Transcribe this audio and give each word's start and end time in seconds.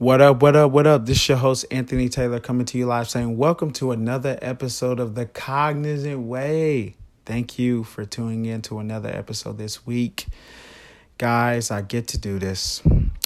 What 0.00 0.20
up, 0.20 0.42
what 0.42 0.54
up, 0.54 0.70
what 0.70 0.86
up? 0.86 1.06
This 1.06 1.16
is 1.16 1.28
your 1.28 1.38
host, 1.38 1.66
Anthony 1.72 2.08
Taylor, 2.08 2.38
coming 2.38 2.64
to 2.66 2.78
you 2.78 2.86
live 2.86 3.10
saying, 3.10 3.36
Welcome 3.36 3.72
to 3.72 3.90
another 3.90 4.38
episode 4.40 5.00
of 5.00 5.16
The 5.16 5.26
Cognizant 5.26 6.20
Way. 6.20 6.94
Thank 7.26 7.58
you 7.58 7.82
for 7.82 8.04
tuning 8.04 8.44
in 8.44 8.62
to 8.62 8.78
another 8.78 9.08
episode 9.08 9.58
this 9.58 9.84
week. 9.84 10.28
Guys, 11.18 11.72
I 11.72 11.82
get 11.82 12.06
to 12.08 12.18
do 12.18 12.38
this. 12.38 12.80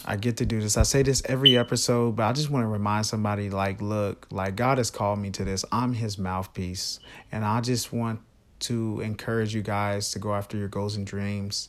I 0.06 0.16
get 0.16 0.38
to 0.38 0.46
do 0.46 0.62
this. 0.62 0.78
I 0.78 0.84
say 0.84 1.02
this 1.02 1.20
every 1.26 1.58
episode, 1.58 2.16
but 2.16 2.22
I 2.22 2.32
just 2.32 2.48
want 2.48 2.62
to 2.62 2.68
remind 2.68 3.04
somebody 3.04 3.50
like, 3.50 3.82
look, 3.82 4.26
like 4.30 4.56
God 4.56 4.78
has 4.78 4.90
called 4.90 5.18
me 5.18 5.28
to 5.32 5.44
this. 5.44 5.66
I'm 5.70 5.92
his 5.92 6.16
mouthpiece. 6.16 7.00
And 7.30 7.44
I 7.44 7.60
just 7.60 7.92
want 7.92 8.20
to 8.60 9.00
encourage 9.00 9.54
you 9.54 9.60
guys 9.60 10.12
to 10.12 10.18
go 10.18 10.32
after 10.32 10.56
your 10.56 10.68
goals 10.68 10.96
and 10.96 11.06
dreams. 11.06 11.68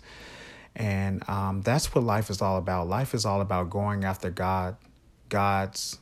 And 0.78 1.28
um, 1.30 1.62
that's 1.62 1.94
what 1.94 2.06
life 2.06 2.30
is 2.30 2.42
all 2.42 2.58
about. 2.58 2.88
Life 2.88 3.14
is 3.14 3.26
all 3.26 3.42
about 3.42 3.70
going 3.70 4.06
after 4.06 4.30
God, 4.30 4.78
God's, 5.34 5.98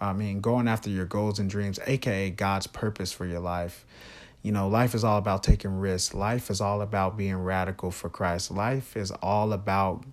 I 0.00 0.14
mean, 0.14 0.40
going 0.40 0.66
after 0.66 0.88
your 0.88 1.04
goals 1.04 1.38
and 1.38 1.50
dreams, 1.50 1.78
aka 1.86 2.30
God's 2.30 2.66
purpose 2.66 3.12
for 3.12 3.26
your 3.26 3.40
life. 3.40 3.84
You 4.40 4.50
know, 4.50 4.66
life 4.66 4.94
is 4.94 5.04
all 5.04 5.18
about 5.18 5.42
taking 5.42 5.78
risks. 5.78 6.14
Life 6.14 6.48
is 6.48 6.62
all 6.62 6.80
about 6.80 7.18
being 7.18 7.36
radical 7.36 7.90
for 7.90 8.08
Christ. 8.08 8.50
Life 8.50 8.96
is 8.96 9.10
all 9.10 9.52
about 9.52 10.04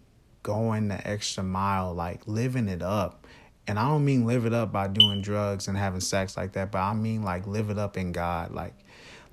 going 0.43 0.89
the 0.89 1.07
extra 1.07 1.41
mile, 1.41 1.93
like 1.93 2.27
living 2.27 2.67
it 2.67 2.81
up. 2.81 3.25
And 3.65 3.79
I 3.79 3.87
don't 3.87 4.03
mean 4.03 4.25
live 4.25 4.45
it 4.45 4.53
up 4.53 4.73
by 4.73 4.89
doing 4.89 5.21
drugs 5.21 5.69
and 5.69 5.77
having 5.77 6.01
sex 6.01 6.35
like 6.35 6.51
that, 6.53 6.69
but 6.69 6.79
I 6.79 6.93
mean 6.93 7.23
like 7.23 7.47
live 7.47 7.69
it 7.69 7.77
up 7.77 7.95
in 7.95 8.11
God. 8.11 8.51
Like 8.51 8.73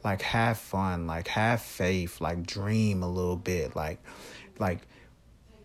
like 0.05 0.23
have 0.23 0.57
fun, 0.57 1.09
like 1.09 1.27
have 1.27 1.63
faith, 1.63 2.21
like 2.21 2.47
dream 2.47 3.03
a 3.03 3.09
little 3.11 3.37
bit, 3.37 3.75
like 3.75 3.99
like 4.61 4.87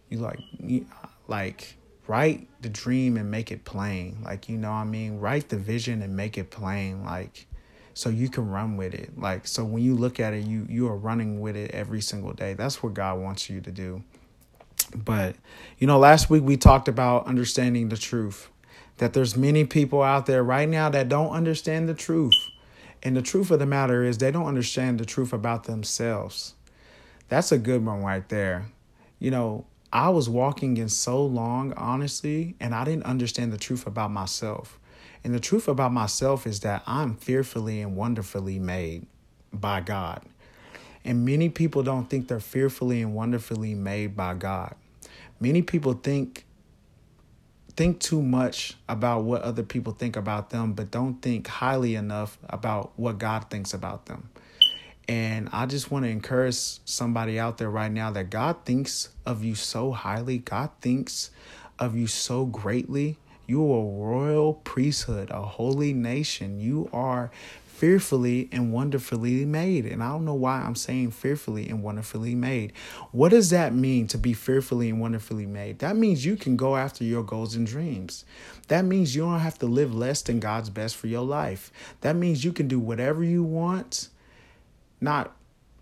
you 0.10 0.18
like 0.18 0.40
you, 0.60 0.88
like 1.28 1.76
write 2.10 2.48
the 2.62 2.70
dream 2.70 3.18
and 3.18 3.30
make 3.32 3.52
it 3.52 3.64
plain. 3.64 4.18
Like 4.24 4.50
you 4.50 4.58
know 4.58 4.72
I 4.72 4.84
mean, 4.84 5.20
write 5.20 5.50
the 5.50 5.58
vision 5.58 6.02
and 6.02 6.16
make 6.16 6.38
it 6.38 6.50
plain 6.50 7.06
like 7.06 7.48
so 7.94 8.10
you 8.10 8.30
can 8.30 8.50
run 8.50 8.78
with 8.78 8.94
it. 8.94 9.18
Like 9.18 9.48
so 9.48 9.64
when 9.64 9.84
you 9.84 9.96
look 9.96 10.20
at 10.20 10.34
it, 10.34 10.46
you 10.46 10.66
you 10.70 10.88
are 10.88 10.98
running 10.98 11.40
with 11.40 11.56
it 11.56 11.72
every 11.72 12.02
single 12.02 12.34
day. 12.34 12.54
That's 12.54 12.84
what 12.84 12.94
God 12.94 13.20
wants 13.20 13.50
you 13.50 13.62
to 13.62 13.72
do. 13.72 14.04
But 14.96 15.36
you 15.78 15.88
know, 15.88 16.00
last 16.00 16.30
week 16.30 16.44
we 16.44 16.58
talked 16.58 16.88
about 16.88 17.28
understanding 17.28 17.90
the 17.90 17.98
truth. 17.98 18.50
That 18.98 19.14
there's 19.14 19.38
many 19.38 19.64
people 19.64 20.04
out 20.04 20.26
there 20.26 20.44
right 20.44 20.68
now 20.68 20.90
that 20.90 21.08
don't 21.08 21.32
understand 21.32 21.88
the 21.88 21.94
truth 21.94 22.36
and 23.02 23.16
the 23.16 23.22
truth 23.22 23.50
of 23.52 23.60
the 23.60 23.66
matter 23.66 24.04
is, 24.04 24.18
they 24.18 24.32
don't 24.32 24.46
understand 24.46 25.00
the 25.00 25.06
truth 25.06 25.32
about 25.32 25.64
themselves. 25.66 26.54
That's 27.30 27.52
a 27.52 27.58
good 27.58 27.86
one 27.86 28.04
right 28.04 28.28
there. 28.28 28.68
You 29.20 29.32
know, 29.32 29.66
I 29.92 30.10
was 30.10 30.30
walking 30.30 30.78
in 30.78 30.90
so 30.90 31.26
long, 31.26 31.74
honestly, 31.74 32.56
and 32.60 32.76
I 32.76 32.84
didn't 32.86 33.06
understand 33.06 33.52
the 33.52 33.58
truth 33.58 33.88
about 33.88 34.12
myself. 34.12 34.80
And 35.24 35.34
the 35.34 35.40
truth 35.40 35.68
about 35.68 35.92
myself 35.92 36.46
is 36.46 36.60
that 36.62 36.84
I'm 36.86 37.16
fearfully 37.16 37.82
and 37.82 37.96
wonderfully 37.96 38.60
made 38.60 39.08
by 39.52 39.82
God. 39.82 40.22
And 41.04 41.26
many 41.26 41.50
people 41.50 41.82
don't 41.82 42.10
think 42.10 42.28
they're 42.28 42.40
fearfully 42.40 43.02
and 43.02 43.16
wonderfully 43.16 43.74
made 43.74 44.16
by 44.16 44.36
God. 44.36 44.76
Many 45.40 45.62
people 45.62 45.94
think 45.94 46.46
think 47.76 48.02
too 48.02 48.22
much 48.22 48.76
about 48.90 49.24
what 49.24 49.42
other 49.42 49.64
people 49.64 49.94
think 49.94 50.18
about 50.18 50.50
them, 50.50 50.74
but 50.74 50.92
don't 50.92 51.22
think 51.22 51.48
highly 51.48 51.96
enough 51.96 52.38
about 52.50 52.92
what 52.98 53.18
God 53.18 53.50
thinks 53.50 53.74
about 53.74 54.08
them. 54.08 54.30
And 55.10 55.50
I 55.52 55.66
just 55.66 55.90
want 55.90 56.06
to 56.06 56.10
encourage 56.12 56.54
somebody 56.86 57.40
out 57.40 57.58
there 57.58 57.72
right 57.72 57.92
now 57.92 58.12
that 58.12 58.30
God 58.30 58.58
thinks 58.64 59.10
of 59.26 59.44
you 59.44 59.56
so 59.56 59.92
highly. 59.92 60.38
God 60.38 60.70
thinks 60.82 61.32
of 61.80 61.98
you 61.98 62.06
so 62.06 62.46
greatly. 62.46 63.18
You 63.48 63.64
are 63.74 63.80
a 63.80 63.90
royal 63.90 64.54
priesthood, 64.54 65.32
a 65.32 65.42
holy 65.42 65.94
nation. 65.94 66.60
You 66.60 66.92
are 66.94 67.32
fearfully 67.66 68.50
and 68.52 68.72
wonderfully 68.72 69.46
made. 69.46 69.88
And 69.88 70.04
I 70.04 70.10
don't 70.10 70.26
know 70.26 70.36
why 70.36 70.62
I'm 70.62 70.76
saying 70.76 71.10
fearfully 71.10 71.68
and 71.70 71.82
wonderfully 71.82 72.36
made. 72.36 72.74
What 73.12 73.30
does 73.30 73.50
that 73.50 73.74
mean 73.74 74.06
to 74.10 74.18
be 74.20 74.34
fearfully 74.34 74.92
and 74.92 75.02
wonderfully 75.02 75.48
made? 75.48 75.80
That 75.80 75.96
means 75.96 76.24
you 76.24 76.36
can 76.36 76.56
go 76.56 76.76
after 76.76 77.04
your 77.04 77.24
goals 77.24 77.56
and 77.56 77.66
dreams. 77.66 78.26
That 78.68 78.86
means 78.86 79.16
you 79.16 79.24
don't 79.24 79.40
have 79.40 79.58
to 79.58 79.66
live 79.66 79.92
less 79.92 80.22
than 80.22 80.40
God's 80.40 80.70
best 80.70 80.96
for 80.96 81.08
your 81.08 81.26
life. 81.26 81.72
That 82.02 82.16
means 82.16 82.44
you 82.44 82.54
can 82.54 82.68
do 82.68 82.80
whatever 82.80 83.24
you 83.24 83.42
want. 83.42 84.10
Not, 85.02 85.36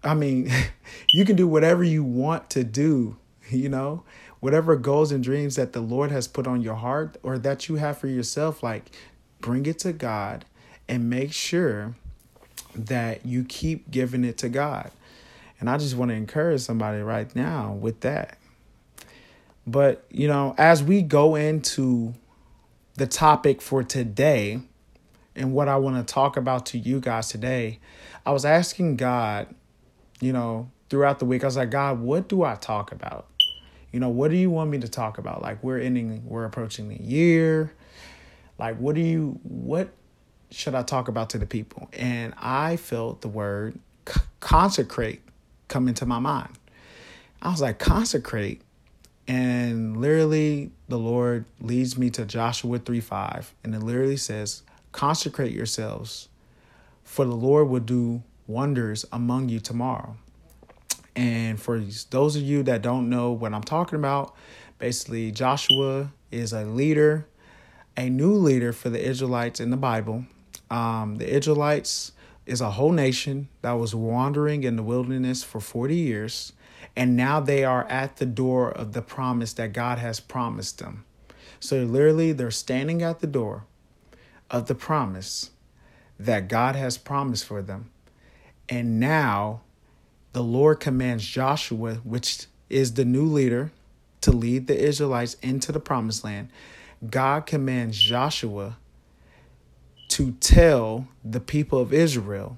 I 0.04 0.14
mean, 0.14 0.52
you 1.14 1.26
can 1.26 1.36
do 1.36 1.48
whatever 1.48 1.84
you 1.84 2.04
want 2.04 2.50
to 2.52 2.64
do, 2.64 3.18
you 3.50 3.70
know? 3.70 4.04
Whatever 4.40 4.76
goals 4.76 5.12
and 5.12 5.24
dreams 5.24 5.56
that 5.56 5.74
the 5.74 5.82
Lord 5.82 6.12
has 6.12 6.28
put 6.28 6.46
on 6.46 6.62
your 6.62 6.76
heart 6.76 7.18
or 7.24 7.40
that 7.40 7.68
you 7.68 7.76
have 7.76 7.98
for 7.98 8.08
yourself, 8.08 8.62
like 8.62 8.92
bring 9.42 9.66
it 9.66 9.80
to 9.80 9.94
God 9.94 10.46
and 10.88 11.10
make 11.10 11.34
sure 11.34 11.96
that 12.76 13.26
you 13.26 13.44
keep 13.44 13.90
giving 13.90 14.24
it 14.24 14.38
to 14.38 14.50
God. 14.50 14.92
And 15.60 15.70
I 15.70 15.78
just 15.78 15.96
want 15.96 16.10
to 16.10 16.16
encourage 16.16 16.62
somebody 16.62 17.02
right 17.02 17.36
now 17.36 17.74
with 17.74 18.02
that. 18.02 18.38
But, 19.66 20.06
you 20.10 20.28
know, 20.28 20.54
as 20.58 20.84
we 20.84 21.02
go 21.02 21.36
into 21.36 22.14
the 22.96 23.08
topic 23.08 23.62
for 23.62 23.84
today 23.84 24.62
and 25.38 25.54
what 25.54 25.68
I 25.68 25.78
want 25.78 25.96
to 26.06 26.14
talk 26.14 26.36
about 26.36 26.66
to 26.68 26.78
you 26.78 27.00
guys 27.00 27.30
today, 27.30 27.80
I 28.26 28.32
was 28.32 28.44
asking 28.44 28.98
God, 28.98 29.48
you 30.20 30.34
know, 30.34 30.70
throughout 30.90 31.20
the 31.20 31.26
week, 31.26 31.44
I 31.44 31.48
was 31.48 31.58
like, 31.58 31.72
God, 31.72 32.00
what 32.00 32.28
do 32.28 32.44
I 32.44 32.56
talk 32.56 32.92
about? 32.92 33.28
You 33.92 34.00
know, 34.00 34.10
what 34.10 34.32
do 34.32 34.38
you 34.38 34.50
want 34.50 34.70
me 34.70 34.80
to 34.80 34.88
talk 34.88 35.18
about? 35.18 35.42
Like 35.42 35.64
we're 35.64 35.80
ending, 35.80 36.24
we're 36.26 36.46
approaching 36.46 36.90
the 36.90 37.02
year. 37.02 37.72
Like, 38.58 38.78
what 38.78 38.96
do 38.96 39.02
you, 39.02 39.40
what 39.44 39.90
should 40.50 40.76
I 40.76 40.84
talk 40.84 41.08
about 41.08 41.30
to 41.32 41.38
the 41.38 41.46
people? 41.46 41.90
And 41.94 42.34
I 42.38 42.78
felt 42.78 43.22
the 43.22 43.28
word 43.28 43.78
consecrate 44.40 45.22
come 45.68 45.88
into 45.88 46.06
my 46.06 46.20
mind. 46.20 46.58
I 47.42 47.50
was 47.50 47.62
like, 47.62 47.78
consecrate. 47.78 48.62
And 49.28 49.98
literally, 49.98 50.72
the 50.88 50.98
Lord 50.98 51.46
leads 51.60 51.98
me 51.98 52.10
to 52.12 52.26
Joshua 52.26 52.80
3 52.80 53.00
5. 53.00 53.54
And 53.64 53.76
it 53.76 53.84
literally 53.84 54.18
says, 54.18 54.64
consecrate 54.92 55.54
yourselves, 55.54 56.30
for 57.04 57.26
the 57.26 57.36
Lord 57.36 57.70
will 57.70 57.80
do 57.80 58.24
wonders 58.46 59.06
among 59.12 59.50
you 59.50 59.60
tomorrow. 59.60 60.18
And 61.16 61.60
for 61.60 61.82
those 62.10 62.36
of 62.36 62.44
you 62.44 62.64
that 62.64 62.82
don't 62.82 63.10
know 63.10 63.32
what 63.32 63.54
I'm 63.54 63.64
talking 63.64 63.98
about, 63.98 64.36
basically, 64.78 65.32
Joshua 65.32 66.12
is 66.32 66.54
a 66.54 66.64
leader, 66.64 67.28
a 67.96 68.10
new 68.10 68.34
leader 68.34 68.72
for 68.72 68.90
the 68.90 69.04
Israelites 69.04 69.60
in 69.60 69.72
the 69.72 69.78
Bible 69.78 70.26
um, 70.70 71.16
the 71.16 71.30
Israelites 71.30 72.12
is 72.46 72.62
a 72.62 72.72
whole 72.72 72.92
nation 72.92 73.50
that 73.62 73.74
was 73.74 73.94
wandering 73.94 74.64
in 74.64 74.76
the 74.76 74.84
wilderness 74.84 75.44
for 75.44 75.60
40 75.60 75.96
years, 75.96 76.54
and 76.96 77.16
now 77.16 77.40
they 77.40 77.64
are 77.64 77.86
at 77.86 78.18
the 78.18 78.26
door 78.26 78.72
of 78.72 78.94
the 78.94 79.02
promise 79.02 79.54
that 79.54 79.74
God 79.74 80.00
has 80.00 80.20
promised 80.20 80.80
them. 80.80 81.06
So 81.60 81.84
literally, 81.84 82.34
they're 82.34 82.52
standing 82.52 83.02
at 83.02 83.20
the 83.20 83.28
door 83.28 83.66
of 84.50 84.68
the 84.68 84.76
promise 84.76 85.52
that 86.20 86.48
God 86.48 86.76
has 86.76 86.98
promised 86.98 87.46
for 87.46 87.62
them. 87.62 87.92
And 88.70 89.00
now 89.00 89.62
the 90.34 90.44
Lord 90.44 90.80
commands 90.80 91.26
Joshua, 91.26 91.96
which 92.04 92.48
is 92.70 92.94
the 92.94 93.06
new 93.06 93.26
leader, 93.26 93.72
to 94.22 94.32
lead 94.32 94.68
the 94.68 94.78
Israelites 94.78 95.36
into 95.42 95.72
the 95.72 95.80
promised 95.80 96.24
land. 96.24 96.50
God 97.10 97.46
commands 97.46 97.98
Joshua 97.98 98.78
to 100.10 100.32
tell 100.34 101.08
the 101.24 101.40
people 101.40 101.80
of 101.80 101.94
Israel 101.94 102.58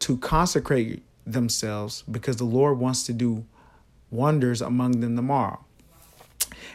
to 0.00 0.16
consecrate 0.18 1.02
themselves 1.26 2.02
because 2.10 2.36
the 2.36 2.44
Lord 2.44 2.78
wants 2.78 3.04
to 3.04 3.12
do 3.12 3.44
wonders 4.10 4.60
among 4.60 5.00
them 5.00 5.14
tomorrow. 5.14 5.64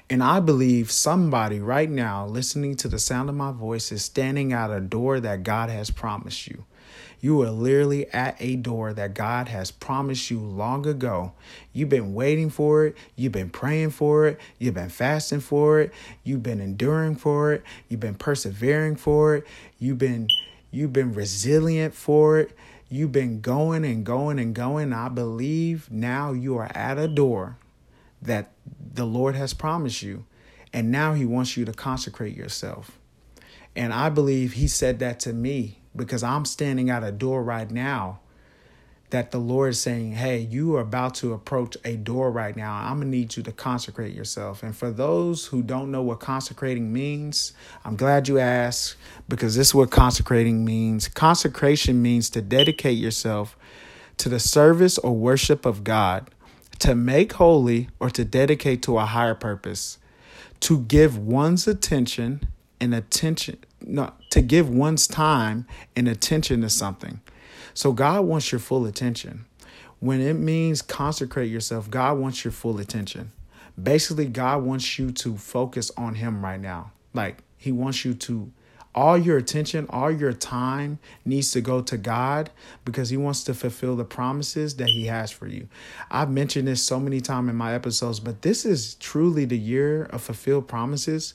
And 0.10 0.24
I 0.24 0.40
believe 0.40 0.92
somebody 0.92 1.60
right 1.60 1.90
now 1.90 2.26
listening 2.26 2.76
to 2.78 2.88
the 2.88 3.00
sound 3.00 3.30
of 3.30 3.36
my 3.36 3.52
voice 3.52 3.92
is 3.92 4.04
standing 4.04 4.54
at 4.54 4.72
a 4.72 4.80
door 4.80 5.20
that 5.20 5.44
God 5.44 5.70
has 5.70 5.90
promised 5.90 6.48
you. 6.48 6.66
You 7.22 7.42
are 7.42 7.50
literally 7.50 8.08
at 8.12 8.36
a 8.40 8.56
door 8.56 8.94
that 8.94 9.16
God 9.16 9.48
has 9.48 9.72
promised 9.72 10.30
you 10.30 10.40
long 10.40 10.86
ago. 10.86 11.32
You've 11.74 11.90
been 11.90 12.14
waiting 12.14 12.52
for 12.52 12.86
it. 12.86 12.96
You've 13.16 13.32
been 13.32 13.50
praying 13.50 13.92
for 13.92 14.28
it. 14.28 14.40
You've 14.60 14.76
been 14.76 14.90
fasting 14.90 15.40
for 15.40 15.80
it. 15.80 15.92
You've 16.24 16.44
been 16.44 16.62
enduring 16.62 17.16
for 17.16 17.54
it. 17.54 17.64
You've 17.90 18.00
been 18.00 18.14
persevering 18.14 18.98
for 18.98 19.38
it. 19.38 19.48
You've 19.80 19.98
been 19.98 20.28
you've 20.72 20.94
been 20.94 21.14
resilient 21.14 21.96
for 21.96 22.38
it. 22.40 22.56
You've 22.90 23.12
been 23.12 23.42
going 23.42 23.86
and 23.86 24.06
going 24.06 24.38
and 24.38 24.54
going. 24.54 24.94
I 24.94 25.10
believe 25.10 25.90
now 25.90 26.32
you 26.32 26.58
are 26.58 26.72
at 26.76 27.00
a 27.00 27.08
door 27.08 27.58
that 28.26 28.52
the 28.94 29.06
Lord 29.06 29.36
has 29.36 29.54
promised 29.54 30.02
you. 30.02 30.26
And 30.74 30.92
now 30.92 31.14
he 31.14 31.26
wants 31.26 31.56
you 31.56 31.66
to 31.66 31.74
consecrate 31.74 32.36
yourself. 32.36 33.00
And 33.76 33.94
I 33.94 34.10
believe 34.10 34.54
he 34.54 34.68
said 34.68 35.00
that 35.00 35.20
to 35.22 35.34
me 35.34 35.80
because 35.96 36.24
I'm 36.24 36.46
standing 36.46 36.90
at 36.90 37.04
a 37.04 37.12
door 37.12 37.44
right 37.44 37.70
now 37.70 38.20
that 39.12 39.32
the 39.32 39.38
Lord 39.38 39.70
is 39.70 39.80
saying, 39.80 40.14
Hey, 40.14 40.40
you 40.40 40.76
are 40.76 40.82
about 40.82 41.16
to 41.16 41.34
approach 41.34 41.78
a 41.86 41.96
door 41.96 42.32
right 42.32 42.56
now. 42.56 42.74
I'm 42.74 42.98
going 42.98 43.12
to 43.12 43.18
need 43.18 43.38
you 43.38 43.44
to 43.44 43.52
consecrate 43.52 44.14
yourself. 44.14 44.64
And 44.64 44.76
for 44.76 44.92
those 44.92 45.46
who 45.46 45.62
don't 45.62 45.92
know 45.92 46.02
what 46.02 46.20
consecrating 46.20 46.92
means, 46.92 47.54
I'm 47.84 47.96
glad 47.96 48.28
you 48.28 48.40
asked 48.40 48.96
because 49.30 49.56
this 49.56 49.68
is 49.68 49.76
what 49.76 49.92
consecrating 49.92 50.66
means. 50.66 51.08
Consecration 51.08 52.02
means 52.02 52.30
to 52.32 52.42
dedicate 52.42 52.98
yourself 52.98 53.58
to 54.18 54.30
the 54.30 54.40
service 54.40 54.98
or 54.98 55.14
worship 55.14 55.66
of 55.66 55.84
God, 55.84 56.30
to 56.80 56.96
make 56.96 57.34
holy 57.34 57.90
or 58.00 58.10
to 58.10 58.26
dedicate 58.26 58.82
to 58.84 58.98
a 58.98 59.06
higher 59.06 59.36
purpose, 59.36 59.98
to 60.62 60.80
give 60.82 61.18
one's 61.18 61.68
attention 61.68 62.48
and 62.80 62.94
attention, 62.94 63.58
no, 63.82 64.14
to 64.32 64.42
give 64.42 64.70
one's 64.70 65.08
time 65.08 65.66
and 65.96 66.08
attention 66.08 66.62
to 66.62 66.70
something. 66.70 67.22
So 67.74 67.92
God 67.92 68.26
wants 68.26 68.52
your 68.52 68.60
full 68.60 68.86
attention. 68.86 69.46
When 70.00 70.22
it 70.22 70.34
means 70.34 70.82
consecrate 70.82 71.50
yourself, 71.50 71.90
God 71.90 72.18
wants 72.18 72.44
your 72.44 72.52
full 72.52 72.80
attention. 72.80 73.32
Basically, 73.82 74.28
God 74.28 74.64
wants 74.64 74.98
you 74.98 75.12
to 75.12 75.38
focus 75.38 75.92
on 75.98 76.16
Him 76.16 76.44
right 76.44 76.60
now. 76.60 76.92
Like, 77.14 77.44
He 77.58 77.72
wants 77.72 78.06
you 78.06 78.14
to, 78.14 78.52
all 78.96 79.18
your 79.18 79.38
attention, 79.38 79.86
all 79.90 80.10
your 80.10 80.32
time 80.32 80.98
needs 81.26 81.52
to 81.52 81.60
go 81.60 81.82
to 81.82 81.98
God 81.98 82.50
because 82.86 83.10
He 83.10 83.18
wants 83.18 83.44
to 83.44 83.54
fulfill 83.54 83.98
the 83.98 84.06
promises 84.06 84.78
that 84.78 84.88
He 84.88 85.06
has 85.08 85.30
for 85.30 85.48
you. 85.48 85.68
I've 86.10 86.32
mentioned 86.32 86.70
this 86.70 86.82
so 86.82 87.00
many 87.00 87.20
times 87.20 87.50
in 87.50 87.58
my 87.58 87.74
episodes, 87.76 88.22
but 88.22 88.42
this 88.42 88.66
is 88.66 88.96
truly 88.96 89.44
the 89.44 89.58
year 89.58 90.04
of 90.06 90.22
fulfilled 90.22 90.70
promises. 90.70 91.34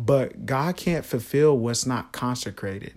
But 0.00 0.46
God 0.46 0.76
can't 0.76 1.04
fulfill 1.04 1.56
what's 1.56 1.86
not 1.86 2.10
consecrated. 2.10 2.94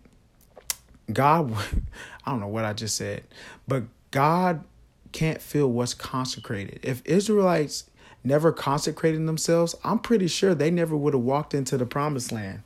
God, 1.11 1.53
I 2.25 2.31
don't 2.31 2.39
know 2.39 2.47
what 2.47 2.65
I 2.65 2.73
just 2.73 2.97
said, 2.97 3.23
but 3.67 3.83
God 4.09 4.63
can't 5.11 5.41
feel 5.41 5.71
what's 5.71 5.93
consecrated. 5.93 6.79
If 6.81 7.05
Israelites 7.05 7.89
never 8.23 8.51
consecrated 8.51 9.27
themselves, 9.27 9.75
I'm 9.83 9.99
pretty 9.99 10.27
sure 10.27 10.55
they 10.55 10.71
never 10.71 10.95
would 10.95 11.13
have 11.13 11.21
walked 11.21 11.53
into 11.53 11.77
the 11.77 11.85
promised 11.85 12.31
land 12.31 12.63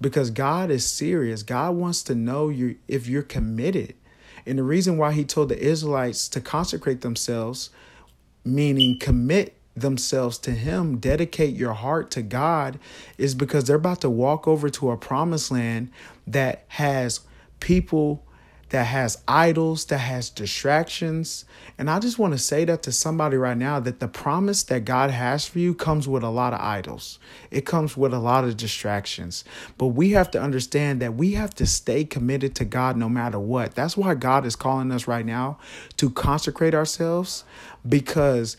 because 0.00 0.30
God 0.30 0.70
is 0.70 0.86
serious. 0.86 1.42
God 1.42 1.74
wants 1.76 2.02
to 2.04 2.14
know 2.14 2.48
you 2.48 2.76
if 2.88 3.06
you're 3.06 3.22
committed. 3.22 3.94
And 4.46 4.58
the 4.58 4.62
reason 4.62 4.96
why 4.96 5.12
he 5.12 5.24
told 5.24 5.50
the 5.50 5.58
Israelites 5.58 6.28
to 6.30 6.40
consecrate 6.40 7.02
themselves, 7.02 7.70
meaning 8.44 8.98
commit 8.98 9.56
themselves 9.76 10.38
to 10.38 10.52
him, 10.52 10.98
dedicate 10.98 11.54
your 11.54 11.74
heart 11.74 12.10
to 12.12 12.22
God, 12.22 12.78
is 13.18 13.34
because 13.34 13.64
they're 13.64 13.76
about 13.76 14.00
to 14.00 14.10
walk 14.10 14.48
over 14.48 14.68
to 14.70 14.90
a 14.90 14.96
promised 14.96 15.50
land 15.50 15.90
that 16.26 16.64
has 16.68 17.20
people 17.60 18.24
that 18.70 18.84
has 18.84 19.22
idols, 19.28 19.84
that 19.86 19.98
has 19.98 20.30
distractions. 20.30 21.44
And 21.76 21.90
I 21.90 21.98
just 21.98 22.18
want 22.18 22.34
to 22.34 22.38
say 22.38 22.64
that 22.64 22.82
to 22.84 22.92
somebody 22.92 23.36
right 23.36 23.56
now 23.56 23.80
that 23.80 24.00
the 24.00 24.08
promise 24.08 24.62
that 24.64 24.84
God 24.84 25.10
has 25.10 25.46
for 25.46 25.58
you 25.58 25.74
comes 25.74 26.08
with 26.08 26.22
a 26.22 26.30
lot 26.30 26.54
of 26.54 26.60
idols. 26.60 27.18
It 27.50 27.66
comes 27.66 27.96
with 27.96 28.14
a 28.14 28.18
lot 28.18 28.44
of 28.44 28.56
distractions. 28.56 29.44
But 29.76 29.88
we 29.88 30.10
have 30.10 30.30
to 30.32 30.40
understand 30.40 31.02
that 31.02 31.14
we 31.14 31.32
have 31.32 31.54
to 31.56 31.66
stay 31.66 32.04
committed 32.04 32.54
to 32.56 32.64
God 32.64 32.96
no 32.96 33.08
matter 33.08 33.40
what. 33.40 33.74
That's 33.74 33.96
why 33.96 34.14
God 34.14 34.46
is 34.46 34.56
calling 34.56 34.92
us 34.92 35.08
right 35.08 35.26
now 35.26 35.58
to 35.96 36.08
consecrate 36.08 36.74
ourselves 36.74 37.44
because 37.88 38.56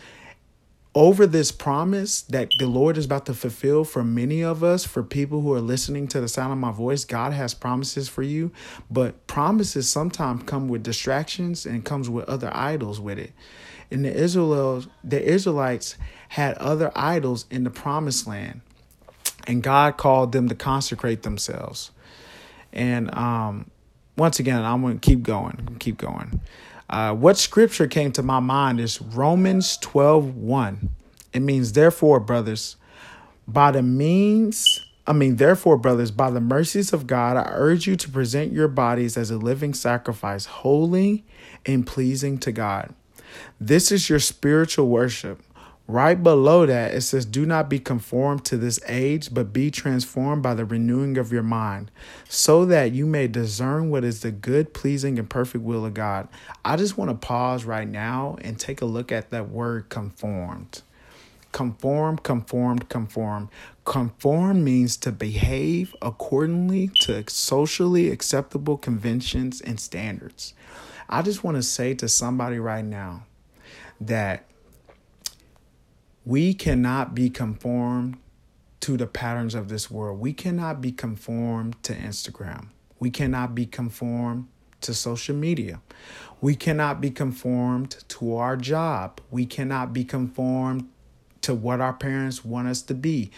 over 0.94 1.26
this 1.26 1.52
promise 1.52 2.22
that 2.24 2.52
the 2.60 2.68
Lord 2.68 2.98
is 2.98 3.06
about 3.06 3.26
to 3.28 3.34
fulfill 3.34 3.86
for 3.86 4.04
many 4.04 4.44
of 4.44 4.64
us, 4.64 4.84
for 4.84 5.04
people 5.04 5.42
who 5.42 5.54
are 5.54 5.62
listening 5.62 6.08
to 6.10 6.20
the 6.20 6.28
sound 6.28 6.52
of 6.52 6.58
my 6.58 6.72
voice, 6.72 7.06
God 7.06 7.32
has 7.32 7.54
promises 7.54 8.10
for 8.10 8.24
you, 8.24 8.52
but 8.90 9.26
promises 9.26 9.88
sometimes 9.88 10.44
come 10.44 10.68
with 10.68 10.84
distractions 10.84 11.66
and 11.66 11.86
comes 11.86 12.10
with 12.10 12.28
other 12.28 12.52
idols 12.54 13.00
with 13.00 13.20
it. 13.20 13.32
And 13.90 14.04
the 14.04 14.14
Israelites, 14.14 14.88
the 15.04 15.22
Israelites 15.22 15.96
had 16.30 16.58
other 16.58 16.92
idols 16.96 17.46
in 17.50 17.64
the 17.64 17.70
promised 17.70 18.28
land, 18.28 18.62
and 19.48 19.64
God 19.64 19.96
called 19.96 20.34
them 20.34 20.50
to 20.50 20.56
consecrate 20.56 21.24
themselves. 21.24 21.92
And 22.74 23.14
um, 23.16 23.70
once 24.18 24.40
again, 24.40 24.64
I'm 24.64 24.82
going 24.82 25.00
to 25.00 25.10
keep 25.10 25.24
going, 25.24 25.78
keep 25.80 25.98
going. 25.98 26.42
Uh, 26.90 27.14
what 27.14 27.38
scripture 27.38 27.88
came 27.88 28.12
to 28.12 28.24
my 28.24 28.40
mind 28.40 28.80
is 28.80 29.02
Romans 29.02 29.78
12 29.78 30.36
1. 30.36 30.90
It 31.34 31.40
means, 31.40 31.72
therefore, 31.72 32.20
brothers, 32.20 32.76
by 33.48 33.72
the 33.72 33.82
means, 33.82 34.86
I 35.08 35.14
mean, 35.14 35.38
therefore, 35.38 35.78
brothers, 35.78 36.12
by 36.12 36.30
the 36.30 36.42
mercies 36.42 36.94
of 36.94 37.08
God, 37.08 37.38
I 37.38 37.50
urge 37.54 37.88
you 37.88 37.96
to 37.96 38.10
present 38.10 38.52
your 38.52 38.68
bodies 38.68 39.18
as 39.18 39.32
a 39.32 39.38
living 39.38 39.74
sacrifice, 39.74 40.46
holy 40.46 41.24
and 41.66 41.88
pleasing 41.88 42.38
to 42.40 42.52
God. 42.52 42.94
This 43.60 43.92
is 43.92 44.10
your 44.10 44.20
spiritual 44.20 44.88
worship. 44.88 45.42
Right 45.88 46.22
below 46.22 46.66
that, 46.66 46.94
it 46.94 47.02
says, 47.02 47.26
Do 47.26 47.46
not 47.46 47.70
be 47.70 47.80
conformed 47.80 48.46
to 48.46 48.58
this 48.58 48.80
age, 48.88 49.34
but 49.34 49.52
be 49.52 49.70
transformed 49.70 50.42
by 50.42 50.54
the 50.54 50.64
renewing 50.64 51.18
of 51.18 51.34
your 51.34 51.44
mind, 51.44 51.92
so 52.30 52.64
that 52.66 52.94
you 52.94 53.06
may 53.06 53.28
discern 53.28 53.90
what 53.90 54.04
is 54.04 54.22
the 54.22 54.32
good, 54.32 54.74
pleasing, 54.74 55.20
and 55.20 55.30
perfect 55.30 55.64
will 55.64 55.86
of 55.86 55.94
God. 55.94 56.30
I 56.64 56.78
just 56.78 56.98
want 56.98 57.10
to 57.10 57.28
pause 57.28 57.66
right 57.66 57.88
now 57.88 58.38
and 58.42 58.58
take 58.58 58.82
a 58.82 58.86
look 58.86 59.12
at 59.12 59.32
that 59.32 59.50
word 59.50 59.90
conformed. 59.90 60.82
Conform, 61.52 62.18
conformed, 62.18 62.88
conform. 62.88 63.50
Conform 63.84 64.64
means 64.64 64.96
to 64.98 65.12
behave 65.12 65.94
accordingly 66.02 66.90
to 67.02 67.26
socially 67.28 68.10
acceptable 68.10 68.78
conventions 68.78 69.60
and 69.60 69.78
standards. 69.78 70.54
I 71.10 71.22
just 71.22 71.44
want 71.44 71.58
to 71.58 71.64
say 71.64 71.94
to 71.96 72.08
somebody 72.08 72.58
right 72.58 72.86
now 72.86 73.26
that 74.00 74.46
we 76.26 76.54
cannot 76.54 77.16
be 77.16 77.30
conformed 77.30 78.18
to 78.82 78.98
the 78.98 79.08
patterns 79.08 79.56
of 79.56 79.70
this 79.70 79.90
world. 79.90 80.20
We 80.20 80.34
cannot 80.34 80.82
be 80.82 80.92
conformed 80.92 81.82
to 81.84 81.94
Instagram. 81.94 82.68
We 83.00 83.10
cannot 83.10 83.56
be 83.56 83.66
conformed 83.66 84.48
to 84.82 84.94
social 84.94 85.36
media. 85.36 85.82
We 86.40 86.56
cannot 86.56 87.02
be 87.02 87.12
conformed 87.12 88.04
to 88.10 88.36
our 88.36 88.58
job. 88.58 89.22
We 89.30 89.46
cannot 89.46 89.94
be 89.94 90.04
conformed 90.04 90.90
to 91.42 91.54
what 91.56 91.82
our 91.82 91.94
parents 91.94 92.46
want 92.46 92.68
us 92.68 92.82
to 92.84 92.94
be. 92.94 93.32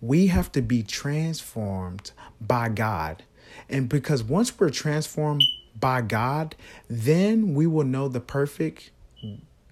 We 0.00 0.28
have 0.28 0.52
to 0.52 0.62
be 0.62 0.82
transformed 0.82 2.12
by 2.40 2.68
God. 2.68 3.24
And 3.68 3.88
because 3.88 4.22
once 4.22 4.58
we're 4.58 4.70
transformed 4.70 5.42
by 5.78 6.02
God, 6.02 6.54
then 6.88 7.54
we 7.54 7.66
will 7.66 7.84
know 7.84 8.08
the 8.08 8.20
perfect, 8.20 8.90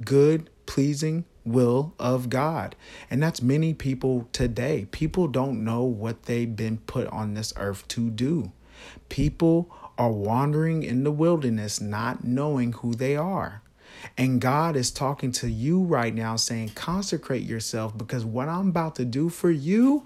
good, 0.05 0.51
pleasing 0.67 1.25
will 1.47 1.95
of 1.99 2.29
God. 2.29 2.75
And 3.11 3.23
that's 3.23 3.41
many 3.41 3.73
people 3.73 4.29
today. 4.33 4.87
People 4.91 5.29
don't 5.29 5.65
know 5.65 5.85
what 5.85 6.25
they've 6.25 6.55
been 6.55 6.79
put 6.79 7.07
on 7.09 7.35
this 7.35 7.53
earth 7.57 7.87
to 7.89 8.11
do. 8.11 8.53
People 9.09 9.75
are 9.97 10.11
wandering 10.11 10.83
in 10.83 11.05
the 11.05 11.11
wilderness 11.11 11.81
not 11.81 12.25
knowing 12.25 12.73
who 12.73 12.95
they 12.95 13.17
are. 13.17 13.63
And 14.17 14.41
God 14.41 14.77
is 14.77 14.91
talking 14.91 15.33
to 15.33 15.49
you 15.49 15.83
right 15.83 16.15
now 16.15 16.37
saying, 16.37 16.71
consecrate 16.75 17.45
yourself 17.45 17.97
because 17.97 18.25
what 18.25 18.49
I'm 18.49 18.69
about 18.69 18.95
to 18.97 19.05
do 19.05 19.29
for 19.29 19.51
you 19.51 20.05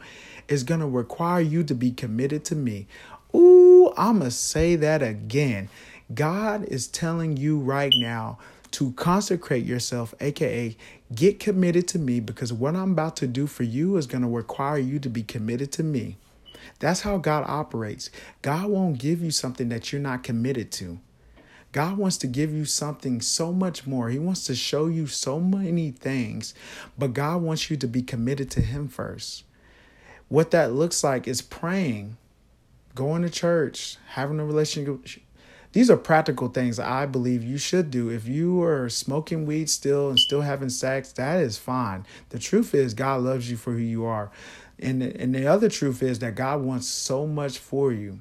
is 0.49 0.63
going 0.63 0.81
to 0.81 0.87
require 0.87 1.41
you 1.41 1.65
to 1.65 1.75
be 1.75 1.91
committed 1.91 2.45
to 2.47 2.55
me. 2.55 2.87
Ooh, 3.35 3.93
I'm 3.97 4.19
going 4.19 4.31
to 4.31 4.37
say 4.37 4.77
that 4.77 5.03
again. 5.03 5.69
God 6.13 6.65
is 6.65 6.89
telling 6.89 7.37
you 7.37 7.59
right 7.59 7.93
now 7.97 8.39
to 8.73 8.93
consecrate 8.93 9.65
yourself, 9.65 10.15
aka 10.21 10.77
get 11.15 11.41
committed 11.41 11.89
to 11.89 11.99
me, 11.99 12.21
because 12.21 12.53
what 12.53 12.77
I'm 12.77 12.93
about 12.93 13.17
to 13.17 13.27
do 13.27 13.47
for 13.47 13.65
you 13.65 13.97
is 13.97 14.07
going 14.07 14.23
to 14.23 14.29
require 14.29 14.79
you 14.79 14.99
to 15.01 15.09
be 15.09 15.23
committed 15.23 15.73
to 15.73 15.83
me. 15.83 16.17
That's 16.79 17.01
how 17.01 17.19
God 17.19 17.45
operates. 17.47 18.11
God 18.43 18.67
won't 18.67 18.99
give 18.99 19.23
you 19.23 19.31
something 19.31 19.69
that 19.71 19.93
you're 19.93 20.01
not 20.01 20.23
committed 20.23 20.71
to. 20.73 20.99
God 21.73 21.99
wants 21.99 22.17
to 22.19 22.27
give 22.27 22.53
you 22.53 22.65
something 22.65 23.21
so 23.21 23.53
much 23.53 23.87
more. 23.87 24.09
He 24.09 24.19
wants 24.19 24.45
to 24.45 24.55
show 24.55 24.87
you 24.87 25.07
so 25.07 25.39
many 25.39 25.93
things, 25.93 26.53
but 26.99 27.15
God 27.15 27.43
wants 27.43 27.71
you 27.71 27.77
to 27.77 27.87
be 27.87 28.03
committed 28.03 28.51
to 28.53 28.61
Him 28.61 28.89
first. 28.89 29.45
What 30.29 30.51
that 30.51 30.73
looks 30.73 31.05
like 31.05 31.29
is 31.29 31.43
praying, 31.43 32.17
going 32.95 33.23
to 33.23 33.31
church, 33.31 33.99
having 34.11 34.41
a 34.41 34.45
relationship 34.45 35.23
these 35.73 35.91
are 35.91 35.97
practical 35.97 36.49
things 36.49 36.79
I 36.79 37.07
believe 37.07 37.45
you 37.45 37.59
should 37.59 37.91
do. 37.91 38.09
If 38.09 38.27
you 38.27 38.63
are 38.63 38.89
smoking 38.89 39.47
weed 39.47 39.71
still 39.71 40.09
and 40.09 40.19
still 40.19 40.41
having 40.41 40.69
sex, 40.69 41.13
that 41.13 41.41
is 41.41 41.59
fine. 41.59 42.07
The 42.31 42.39
truth 42.39 42.75
is, 42.75 42.95
God 42.95 43.23
loves 43.23 43.51
you 43.51 43.57
for 43.57 43.73
who 43.73 43.79
you 43.79 44.05
are. 44.05 44.31
And, 44.79 45.03
and 45.03 45.35
the 45.35 45.47
other 45.47 45.69
truth 45.69 46.03
is 46.03 46.19
that 46.21 46.35
God 46.35 46.63
wants 46.63 46.89
so 46.89 47.27
much 47.27 47.59
for 47.59 47.93
you 47.93 48.21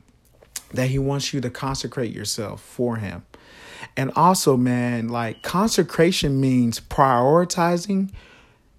that 0.74 0.89
He 0.89 1.00
wants 1.00 1.34
you 1.34 1.41
to 1.41 1.50
consecrate 1.50 2.13
yourself 2.13 2.62
for 2.62 2.98
Him. 2.98 3.25
And 3.96 4.12
also, 4.15 4.58
man, 4.58 5.08
like 5.10 5.41
consecration 5.41 6.39
means 6.39 6.79
prioritizing 6.79 8.12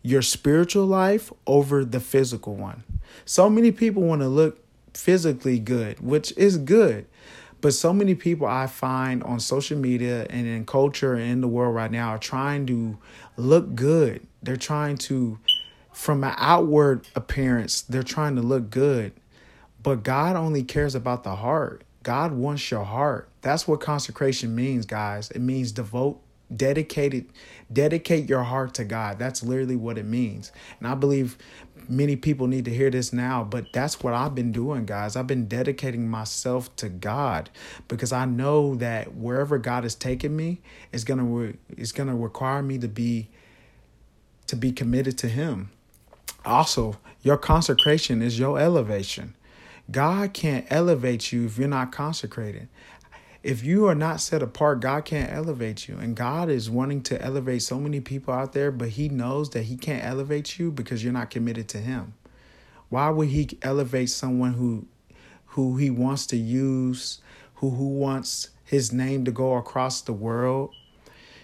your 0.02 0.22
spiritual 0.22 0.86
life 0.86 1.32
over 1.46 1.84
the 1.84 2.00
physical 2.00 2.54
one. 2.54 2.84
So 3.24 3.50
many 3.50 3.72
people 3.72 4.02
want 4.02 4.22
to 4.22 4.28
look 4.28 4.62
physically 4.94 5.58
good, 5.58 6.00
which 6.00 6.32
is 6.36 6.58
good. 6.58 7.06
But 7.60 7.74
so 7.74 7.92
many 7.92 8.14
people 8.14 8.46
I 8.46 8.66
find 8.66 9.22
on 9.22 9.40
social 9.40 9.76
media 9.76 10.26
and 10.30 10.46
in 10.46 10.64
culture 10.64 11.14
and 11.14 11.30
in 11.30 11.40
the 11.40 11.48
world 11.48 11.74
right 11.74 11.90
now 11.90 12.10
are 12.10 12.18
trying 12.18 12.66
to 12.66 12.98
look 13.36 13.74
good. 13.74 14.26
They're 14.42 14.56
trying 14.56 14.96
to, 14.98 15.38
from 15.92 16.24
an 16.24 16.34
outward 16.38 17.06
appearance, 17.14 17.82
they're 17.82 18.02
trying 18.02 18.36
to 18.36 18.42
look 18.42 18.70
good. 18.70 19.12
But 19.82 20.02
God 20.02 20.36
only 20.36 20.62
cares 20.62 20.94
about 20.94 21.24
the 21.24 21.36
heart. 21.36 21.84
God 22.02 22.32
wants 22.32 22.70
your 22.70 22.84
heart. 22.84 23.28
That's 23.42 23.68
what 23.68 23.80
consecration 23.80 24.54
means, 24.54 24.86
guys. 24.86 25.30
It 25.30 25.40
means 25.40 25.72
devote, 25.72 26.20
dedicated, 26.54 27.26
dedicate 27.72 28.28
your 28.28 28.42
heart 28.42 28.74
to 28.74 28.84
God. 28.84 29.18
That's 29.18 29.42
literally 29.42 29.76
what 29.76 29.98
it 29.98 30.06
means. 30.06 30.52
And 30.78 30.88
I 30.88 30.94
believe 30.94 31.36
many 31.90 32.16
people 32.16 32.46
need 32.46 32.64
to 32.66 32.70
hear 32.70 32.90
this 32.90 33.12
now, 33.12 33.44
but 33.44 33.72
that's 33.72 34.02
what 34.02 34.14
I've 34.14 34.34
been 34.34 34.52
doing, 34.52 34.86
guys. 34.86 35.16
I've 35.16 35.26
been 35.26 35.46
dedicating 35.46 36.08
myself 36.08 36.74
to 36.76 36.88
God 36.88 37.50
because 37.88 38.12
I 38.12 38.24
know 38.24 38.76
that 38.76 39.14
wherever 39.14 39.58
God 39.58 39.82
has 39.82 39.94
taken 39.94 40.36
me 40.36 40.60
is 40.92 41.04
gonna 41.04 41.24
re- 41.24 41.56
is 41.76 41.92
gonna 41.92 42.16
require 42.16 42.62
me 42.62 42.78
to 42.78 42.88
be 42.88 43.28
to 44.46 44.56
be 44.56 44.72
committed 44.72 45.18
to 45.18 45.28
Him. 45.28 45.70
Also, 46.44 46.98
your 47.22 47.36
consecration 47.36 48.22
is 48.22 48.38
your 48.38 48.58
elevation. 48.58 49.34
God 49.90 50.32
can't 50.32 50.66
elevate 50.70 51.32
you 51.32 51.46
if 51.46 51.58
you're 51.58 51.68
not 51.68 51.92
consecrated. 51.92 52.68
If 53.42 53.64
you 53.64 53.86
are 53.86 53.94
not 53.94 54.20
set 54.20 54.42
apart, 54.42 54.80
God 54.80 55.06
can't 55.06 55.32
elevate 55.32 55.88
you. 55.88 55.96
And 55.96 56.14
God 56.14 56.50
is 56.50 56.68
wanting 56.68 57.02
to 57.04 57.20
elevate 57.22 57.62
so 57.62 57.80
many 57.80 58.00
people 58.00 58.34
out 58.34 58.52
there, 58.52 58.70
but 58.70 58.90
He 58.90 59.08
knows 59.08 59.50
that 59.50 59.62
He 59.62 59.76
can't 59.76 60.04
elevate 60.04 60.58
you 60.58 60.70
because 60.70 61.02
you're 61.02 61.12
not 61.12 61.30
committed 61.30 61.68
to 61.70 61.78
Him. 61.78 62.14
Why 62.90 63.08
would 63.08 63.28
He 63.28 63.48
elevate 63.62 64.10
someone 64.10 64.54
who 64.54 64.86
who 65.46 65.78
He 65.78 65.90
wants 65.90 66.26
to 66.26 66.36
use, 66.36 67.20
who 67.56 67.70
who 67.70 67.88
wants 67.88 68.50
His 68.64 68.92
name 68.92 69.24
to 69.24 69.30
go 69.32 69.54
across 69.54 70.02
the 70.02 70.12
world? 70.12 70.74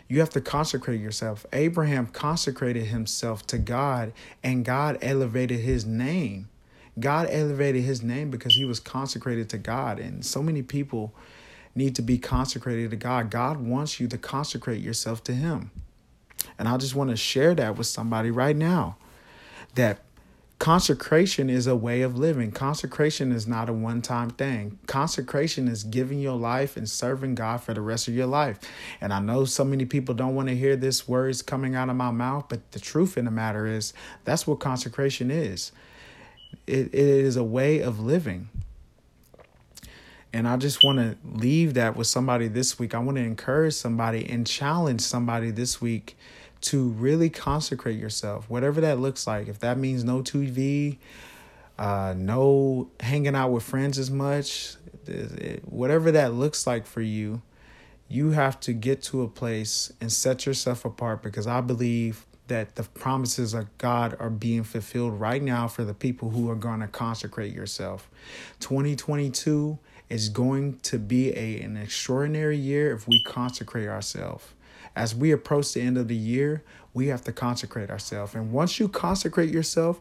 You 0.09 0.21
have 0.21 0.31
to 0.31 0.41
consecrate 0.41 1.01
yourself. 1.01 1.45
Abraham 1.53 2.07
consecrated 2.07 2.85
himself 2.87 3.47
to 3.49 3.59
God, 3.59 4.13
and 4.43 4.65
God 4.65 4.99
elevated 5.03 5.61
his 5.61 5.85
name. 5.85 6.49
God 6.99 7.27
elevated 7.31 7.83
his 7.83 8.03
name 8.03 8.31
because 8.31 8.55
he 8.55 8.65
was 8.65 8.79
consecrated 8.79 9.51
to 9.51 9.59
God. 9.59 9.99
And 9.99 10.25
so 10.25 10.43
many 10.43 10.63
people 10.63 11.13
need 11.77 11.95
to 11.97 12.03
be 12.03 12.19
consecrated 12.19 12.91
to 12.91 12.97
God. 12.97 13.31
God 13.31 13.59
wants 13.59 14.01
you 14.01 14.09
to 14.09 14.19
consecrate 14.19 14.81
yourself 14.81 15.23
to 15.25 15.35
him. 15.35 15.71
And 16.59 16.69
I 16.69 16.77
just 16.77 16.95
want 16.95 17.11
to 17.11 17.17
share 17.17 17.55
that 17.55 17.77
with 17.77 17.87
somebody 17.87 18.31
right 18.31 18.57
now 18.57 18.97
that 19.75 20.01
consecration 20.59 21.51
is 21.51 21.67
a 21.67 21.77
way 21.77 22.01
of 22.01 22.17
living. 22.17 22.51
Consecration 22.51 23.31
is 23.31 23.47
not 23.47 23.69
a 23.69 23.73
one 23.73 24.01
time 24.01 24.31
thing. 24.31 24.79
Consecration 24.87 25.69
is 25.69 25.85
giving 25.85 26.19
your 26.19 26.37
life 26.37 26.77
and 26.77 26.89
serving 26.89 27.35
God 27.35 27.59
for 27.59 27.75
the 27.75 27.83
rest 27.83 28.09
of 28.09 28.15
your 28.15 28.27
life. 28.27 28.59
And 29.01 29.13
I 29.13 29.21
know 29.21 29.45
so 29.45 29.65
many 29.65 29.85
people 29.85 30.15
don't 30.15 30.35
want 30.35 30.49
to 30.49 30.57
hear 30.57 30.77
this 30.77 31.07
words 31.07 31.43
coming 31.43 31.75
out 31.75 31.91
of 31.91 31.97
my 31.97 32.11
mouth, 32.11 32.47
but 32.49 32.73
the 32.73 32.81
truth 32.81 33.19
in 33.19 33.27
the 33.27 33.31
matter 33.31 33.67
is 33.67 33.93
that's 34.25 34.47
what 34.47 34.61
consecration 34.61 35.31
is 35.31 35.73
it, 36.67 36.87
it 36.87 36.95
is 36.95 37.37
a 37.37 37.45
way 37.45 37.81
of 37.81 38.01
living. 38.01 38.49
And 40.33 40.47
I 40.47 40.57
just 40.57 40.85
want 40.85 40.99
to 40.99 41.17
leave 41.25 41.75
that 41.75 41.97
with 41.97 42.07
somebody 42.07 42.49
this 42.49 42.79
week. 42.79 42.95
I 42.95 42.99
want 42.99 43.17
to 43.17 43.23
encourage 43.23 43.75
somebody 43.75 44.29
and 44.29 44.47
challenge 44.47 45.01
somebody 45.01 45.51
this 45.51 45.81
week 45.81 46.17
to 46.63 46.89
really 46.89 47.31
consecrate 47.31 47.99
yourself, 47.99 48.49
whatever 48.51 48.81
that 48.81 48.99
looks 48.99 49.27
like. 49.27 49.49
If 49.49 49.61
that 49.61 49.79
means 49.79 50.05
no 50.05 50.21
TV, 50.21 50.99
uh, 51.79 52.15
no 52.17 52.91
hanging 53.01 53.35
out 53.35 53.51
with 53.51 53.63
friends 53.63 53.99
as 53.99 54.11
much, 54.11 54.77
whatever 55.65 56.11
that 56.13 56.35
looks 56.35 56.67
like 56.67 56.87
for 56.87 57.03
you, 57.03 57.43
you 58.09 58.31
have 58.31 58.61
to 58.61 58.73
get 58.73 59.03
to 59.03 59.23
a 59.23 59.29
place 59.29 59.93
and 60.01 60.13
set 60.13 60.47
yourself 60.47 60.85
apart 60.85 61.23
because 61.23 61.47
I 61.47 61.61
believe 61.61 62.25
that 62.49 62.77
the 62.77 62.85
promises 62.85 63.55
of 63.55 63.77
God 63.79 64.17
are 64.21 64.31
being 64.31 64.63
fulfilled 64.63 65.19
right 65.21 65.43
now 65.43 65.67
for 65.67 65.85
the 65.85 65.95
people 65.95 66.31
who 66.31 66.49
are 66.49 66.55
going 66.55 66.81
to 66.81 66.87
consecrate 66.87 67.53
yourself. 67.53 68.09
2022 68.61 69.79
is 70.09 70.29
going 70.29 70.79
to 70.81 70.99
be 70.99 71.31
a, 71.37 71.61
an 71.61 71.77
extraordinary 71.77 72.57
year 72.57 72.95
if 72.95 73.09
we 73.09 73.23
consecrate 73.25 73.89
ourselves. 73.89 74.45
As 74.95 75.15
we 75.15 75.33
approach 75.33 75.75
the 75.75 75.83
end 75.83 75.99
of 75.99 76.09
the 76.09 76.17
year, 76.17 76.63
we 76.95 77.09
have 77.09 77.23
to 77.25 77.33
consecrate 77.33 77.91
ourselves. 77.91 78.35
And 78.35 78.53
once 78.53 78.81
you 78.81 78.89
consecrate 78.89 79.51
yourself, 79.51 80.01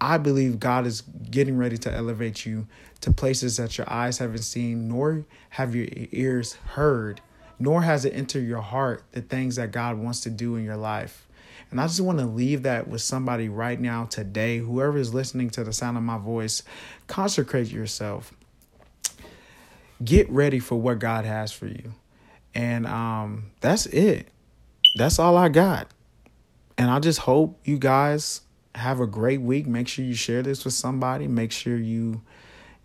I 0.00 0.18
believe 0.18 0.60
God 0.60 0.86
is 0.86 1.00
getting 1.00 1.58
ready 1.58 1.76
to 1.78 1.92
elevate 1.92 2.46
you 2.46 2.68
to 3.00 3.10
places 3.10 3.56
that 3.56 3.76
your 3.78 3.90
eyes 3.90 4.18
haven't 4.18 4.42
seen, 4.42 4.88
nor 4.88 5.24
have 5.50 5.74
your 5.74 5.88
ears 6.12 6.54
heard, 6.54 7.20
nor 7.58 7.82
has 7.82 8.04
it 8.04 8.10
entered 8.10 8.46
your 8.46 8.60
heart 8.60 9.02
the 9.12 9.22
things 9.22 9.56
that 9.56 9.72
God 9.72 9.98
wants 9.98 10.20
to 10.20 10.30
do 10.30 10.54
in 10.54 10.64
your 10.64 10.76
life. 10.76 11.26
And 11.70 11.80
I 11.80 11.86
just 11.86 12.00
want 12.00 12.18
to 12.18 12.24
leave 12.24 12.62
that 12.62 12.88
with 12.88 13.02
somebody 13.02 13.48
right 13.48 13.78
now, 13.78 14.04
today, 14.04 14.58
whoever 14.58 14.96
is 14.96 15.12
listening 15.12 15.50
to 15.50 15.64
the 15.64 15.72
sound 15.72 15.96
of 15.96 16.02
my 16.02 16.16
voice, 16.16 16.62
consecrate 17.08 17.70
yourself. 17.70 18.32
Get 20.02 20.30
ready 20.30 20.58
for 20.58 20.76
what 20.76 20.98
God 20.98 21.24
has 21.24 21.52
for 21.52 21.66
you. 21.66 21.94
And 22.54 22.86
um, 22.86 23.50
that's 23.60 23.86
it. 23.86 24.28
That's 24.96 25.18
all 25.18 25.36
I 25.36 25.48
got. 25.48 25.90
And 26.76 26.90
I 26.90 27.00
just 27.00 27.20
hope 27.20 27.58
you 27.64 27.78
guys 27.78 28.42
have 28.74 29.00
a 29.00 29.06
great 29.06 29.40
week. 29.40 29.66
Make 29.66 29.88
sure 29.88 30.04
you 30.04 30.14
share 30.14 30.42
this 30.42 30.64
with 30.64 30.74
somebody. 30.74 31.26
Make 31.26 31.52
sure 31.52 31.76
you 31.76 32.22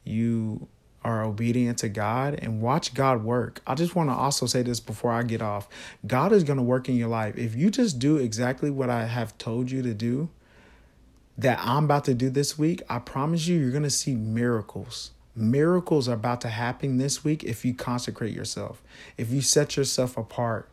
you 0.03 0.67
are 1.05 1.23
obedient 1.23 1.77
to 1.79 1.89
God 1.89 2.39
and 2.41 2.61
watch 2.61 2.93
God 2.93 3.23
work. 3.23 3.61
I 3.67 3.75
just 3.75 3.95
want 3.95 4.09
to 4.09 4.13
also 4.13 4.45
say 4.45 4.63
this 4.63 4.79
before 4.79 5.11
I 5.11 5.23
get 5.23 5.41
off 5.41 5.67
God 6.05 6.31
is 6.31 6.43
going 6.43 6.57
to 6.57 6.63
work 6.63 6.89
in 6.89 6.95
your 6.95 7.09
life. 7.09 7.37
If 7.37 7.55
you 7.55 7.69
just 7.69 7.99
do 7.99 8.17
exactly 8.17 8.69
what 8.69 8.89
I 8.89 9.05
have 9.05 9.37
told 9.37 9.69
you 9.69 9.81
to 9.83 9.93
do, 9.93 10.29
that 11.37 11.59
I'm 11.61 11.85
about 11.85 12.05
to 12.05 12.13
do 12.13 12.29
this 12.29 12.57
week, 12.57 12.81
I 12.89 12.99
promise 12.99 13.47
you, 13.47 13.59
you're 13.59 13.71
going 13.71 13.83
to 13.83 13.89
see 13.89 14.15
miracles. 14.15 15.11
Miracles 15.35 16.07
are 16.07 16.13
about 16.13 16.41
to 16.41 16.49
happen 16.49 16.97
this 16.97 17.23
week 17.23 17.43
if 17.43 17.65
you 17.65 17.73
consecrate 17.73 18.33
yourself, 18.33 18.83
if 19.17 19.31
you 19.31 19.41
set 19.41 19.75
yourself 19.75 20.15
apart 20.15 20.69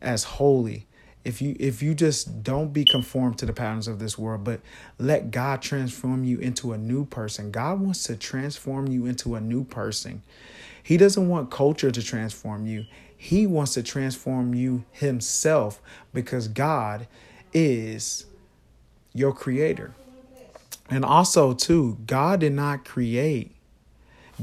as 0.00 0.24
holy, 0.24 0.86
if 1.24 1.42
you 1.42 1.54
if 1.58 1.82
you 1.82 1.94
just 1.94 2.42
don't 2.42 2.72
be 2.72 2.84
conformed 2.84 3.38
to 3.38 3.46
the 3.46 3.52
patterns 3.52 3.88
of 3.88 3.98
this 3.98 4.16
world 4.16 4.42
but 4.42 4.60
let 4.98 5.30
god 5.30 5.60
transform 5.60 6.24
you 6.24 6.38
into 6.38 6.72
a 6.72 6.78
new 6.78 7.04
person. 7.04 7.50
God 7.50 7.80
wants 7.80 8.04
to 8.04 8.16
transform 8.16 8.88
you 8.88 9.06
into 9.06 9.34
a 9.34 9.40
new 9.40 9.64
person. 9.64 10.22
He 10.82 10.96
doesn't 10.96 11.28
want 11.28 11.50
culture 11.50 11.90
to 11.90 12.02
transform 12.02 12.66
you. 12.66 12.86
He 13.14 13.46
wants 13.46 13.74
to 13.74 13.82
transform 13.82 14.54
you 14.54 14.84
himself 14.92 15.82
because 16.14 16.48
god 16.48 17.06
is 17.52 18.24
your 19.12 19.34
creator. 19.34 19.94
And 20.88 21.04
also 21.04 21.52
too 21.52 21.98
god 22.06 22.40
did 22.40 22.52
not 22.52 22.84
create 22.86 23.54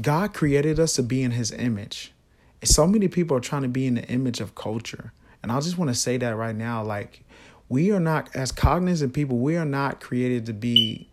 god 0.02 0.34
created 0.34 0.78
us 0.78 0.94
to 0.94 1.02
be 1.02 1.22
in 1.22 1.32
his 1.32 1.52
image 1.52 2.12
And 2.60 2.68
so 2.68 2.86
many 2.86 3.08
people 3.08 3.36
are 3.36 3.40
trying 3.40 3.62
to 3.62 3.68
be 3.68 3.86
in 3.86 3.94
the 3.94 4.04
image 4.04 4.40
of 4.40 4.54
culture 4.54 5.12
and 5.42 5.52
I 5.52 5.60
just 5.60 5.78
want 5.78 5.90
to 5.90 5.94
say 5.94 6.16
that 6.16 6.36
right 6.36 6.56
now 6.56 6.82
like 6.82 7.24
we 7.68 7.92
are 7.92 8.00
not 8.00 8.34
as 8.34 8.50
cognizant 8.50 9.12
people, 9.12 9.38
we 9.38 9.56
are 9.56 9.64
not 9.64 10.00
created 10.00 10.46
to 10.46 10.52
be 10.52 11.08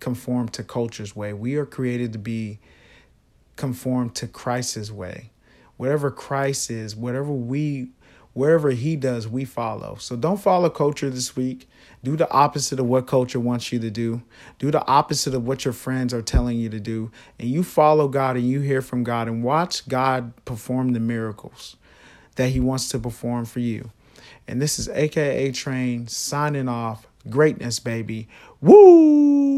conformed 0.00 0.52
to 0.54 0.64
culture's 0.64 1.14
way. 1.14 1.32
We 1.32 1.56
are 1.56 1.66
created 1.66 2.12
to 2.14 2.18
be 2.18 2.58
conformed 3.54 4.14
to 4.16 4.26
Christ's 4.26 4.90
way. 4.90 5.30
Whatever 5.76 6.10
Christ 6.10 6.70
is, 6.70 6.96
whatever 6.96 7.30
we 7.30 7.90
wherever 8.36 8.70
he 8.70 8.96
does, 8.96 9.26
we 9.26 9.46
follow. 9.46 9.96
So 9.98 10.14
don't 10.14 10.36
follow 10.36 10.68
culture 10.68 11.08
this 11.08 11.34
week. 11.34 11.66
Do 12.04 12.16
the 12.16 12.30
opposite 12.30 12.78
of 12.78 12.84
what 12.84 13.06
culture 13.06 13.40
wants 13.40 13.72
you 13.72 13.78
to 13.78 13.90
do. 13.90 14.20
Do 14.58 14.70
the 14.70 14.86
opposite 14.86 15.32
of 15.32 15.46
what 15.46 15.64
your 15.64 15.72
friends 15.72 16.12
are 16.12 16.20
telling 16.20 16.58
you 16.58 16.68
to 16.68 16.78
do. 16.78 17.10
And 17.38 17.48
you 17.48 17.62
follow 17.62 18.08
God 18.08 18.36
and 18.36 18.46
you 18.46 18.60
hear 18.60 18.82
from 18.82 19.04
God 19.04 19.26
and 19.26 19.42
watch 19.42 19.88
God 19.88 20.34
perform 20.44 20.92
the 20.92 21.00
miracles 21.00 21.76
that 22.34 22.50
he 22.50 22.60
wants 22.60 22.90
to 22.90 22.98
perform 22.98 23.46
for 23.46 23.60
you. 23.60 23.90
And 24.46 24.60
this 24.60 24.78
is 24.78 24.90
AKA 24.90 25.52
Train 25.52 26.06
signing 26.06 26.68
off. 26.68 27.06
Greatness, 27.30 27.80
baby. 27.80 28.28
Woo! 28.60 29.55